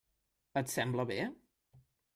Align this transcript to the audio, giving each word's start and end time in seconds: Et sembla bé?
Et 0.61 0.73
sembla 0.77 1.07
bé? 1.13 1.19